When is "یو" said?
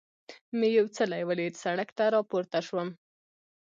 0.77-0.87